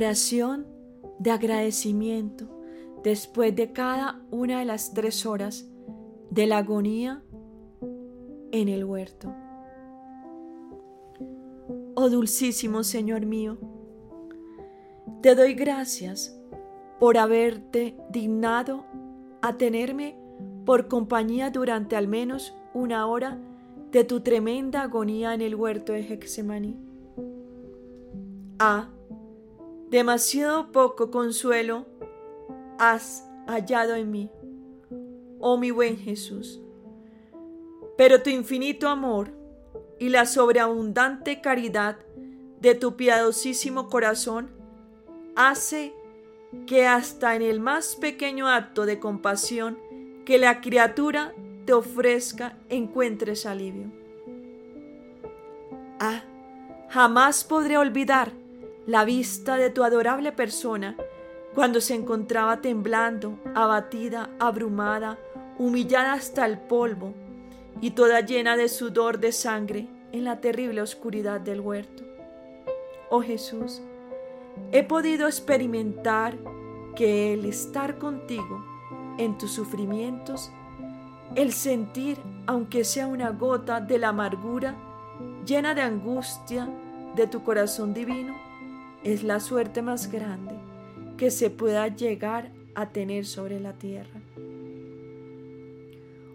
[0.00, 0.66] Oración
[1.18, 2.46] de agradecimiento
[3.04, 5.68] después de cada una de las tres horas
[6.30, 7.22] de la agonía
[8.50, 9.30] en el huerto.
[11.96, 13.58] Oh dulcísimo Señor mío,
[15.20, 16.34] te doy gracias
[16.98, 18.86] por haberte dignado
[19.42, 20.16] a tenerme
[20.64, 23.38] por compañía durante al menos una hora
[23.92, 26.78] de tu tremenda agonía en el huerto de Hexemaní.
[28.58, 28.88] Ah,
[29.90, 31.84] demasiado poco consuelo
[32.78, 34.30] has hallado en mí,
[35.40, 36.60] oh mi buen Jesús.
[37.96, 39.32] Pero tu infinito amor
[39.98, 41.98] y la sobreabundante caridad
[42.60, 44.50] de tu piadosísimo corazón
[45.34, 45.92] hace
[46.66, 49.78] que hasta en el más pequeño acto de compasión
[50.24, 53.90] que la criatura te ofrezca encuentres alivio.
[55.98, 56.22] Ah,
[56.88, 58.32] jamás podré olvidar
[58.90, 60.96] la vista de tu adorable persona
[61.54, 65.16] cuando se encontraba temblando, abatida, abrumada,
[65.58, 67.14] humillada hasta el polvo
[67.80, 72.02] y toda llena de sudor de sangre en la terrible oscuridad del huerto.
[73.10, 73.80] Oh Jesús,
[74.72, 76.36] he podido experimentar
[76.96, 78.64] que el estar contigo
[79.18, 80.50] en tus sufrimientos,
[81.36, 82.18] el sentir,
[82.48, 84.74] aunque sea una gota de la amargura,
[85.46, 86.68] llena de angustia
[87.14, 88.49] de tu corazón divino,
[89.04, 90.54] es la suerte más grande
[91.16, 94.20] que se pueda llegar a tener sobre la tierra.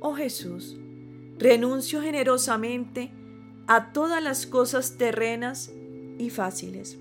[0.00, 0.78] Oh Jesús,
[1.38, 3.10] renuncio generosamente
[3.66, 5.72] a todas las cosas terrenas
[6.18, 6.98] y fáciles.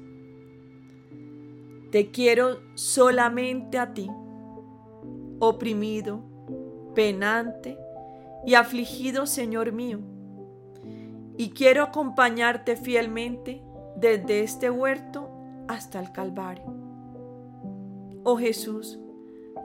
[1.91, 4.09] Te quiero solamente a ti,
[5.39, 6.21] oprimido,
[6.93, 7.77] penante
[8.45, 9.99] y afligido Señor mío,
[11.37, 13.61] y quiero acompañarte fielmente
[13.95, 15.28] desde este huerto
[15.69, 16.65] hasta el Calvario.
[18.23, 18.99] Oh Jesús,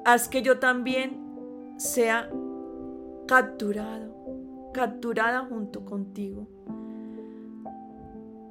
[0.05, 2.31] haz que yo también sea
[3.27, 4.15] capturado,
[4.75, 6.47] capturada junto contigo,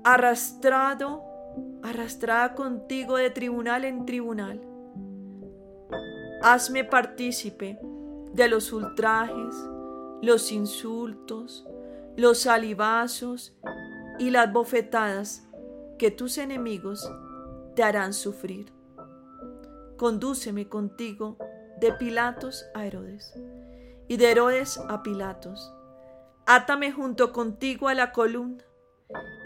[0.03, 1.21] arrastrado,
[1.83, 4.59] arrastrada contigo de tribunal en tribunal.
[6.41, 7.79] Hazme partícipe
[8.33, 9.55] de los ultrajes,
[10.23, 11.67] los insultos,
[12.17, 13.55] los salivazos
[14.17, 15.47] y las bofetadas
[15.99, 17.07] que tus enemigos
[17.75, 18.71] te harán sufrir.
[19.97, 21.37] Condúceme contigo
[21.79, 23.33] de Pilatos a Herodes
[24.07, 25.73] y de Herodes a Pilatos.
[26.45, 28.63] Átame junto contigo a la columna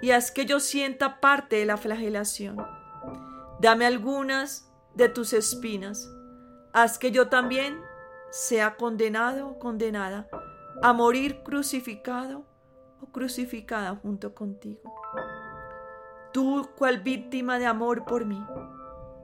[0.01, 2.57] y haz que yo sienta parte de la flagelación.
[3.59, 6.09] Dame algunas de tus espinas.
[6.73, 7.79] Haz que yo también
[8.31, 10.27] sea condenado o condenada
[10.81, 12.45] a morir crucificado
[13.01, 14.81] o crucificada junto contigo.
[16.37, 18.39] Tú cual víctima de amor por mí,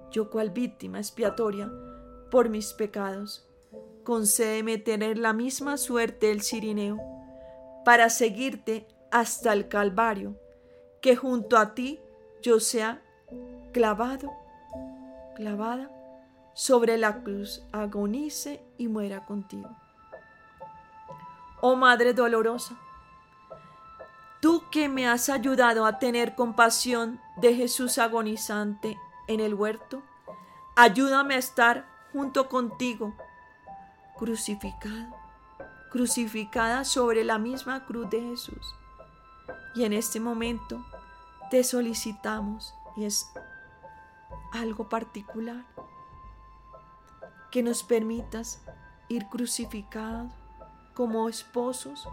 [0.10, 1.72] yo cual víctima expiatoria
[2.32, 3.48] por mis pecados.
[4.04, 6.98] Concédeme tener la misma suerte del Cirineo,
[7.86, 10.40] para seguirte hasta el Calvario,
[11.04, 12.02] que junto a ti
[12.42, 13.04] yo sea
[13.74, 14.32] clavado,
[15.36, 15.92] clavada
[16.56, 19.70] sobre la cruz, agonice y muera contigo.
[21.62, 22.76] Oh Madre dolorosa,
[24.44, 30.04] tú que me has ayudado a tener compasión de Jesús agonizante en el huerto,
[30.76, 33.14] ayúdame a estar junto contigo,
[34.18, 35.16] crucificado,
[35.94, 38.76] crucificada sobre la misma cruz de Jesús.
[39.76, 40.86] Y en este momento
[41.50, 43.32] te solicitamos, y es
[44.52, 45.64] algo particular,
[47.50, 48.62] que nos permitas
[49.08, 50.34] ir crucificados
[50.94, 52.10] como esposos,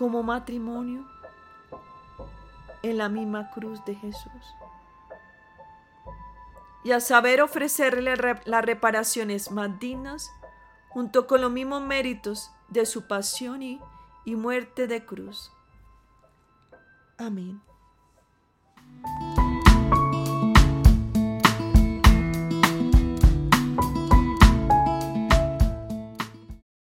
[0.00, 1.04] como matrimonio,
[2.82, 4.54] en la misma cruz de Jesús.
[6.82, 8.16] Y a saber ofrecerle
[8.46, 10.32] las reparaciones más dignas,
[10.88, 13.78] junto con los mismos méritos de su pasión y,
[14.24, 15.52] y muerte de cruz.
[17.18, 17.60] Amén.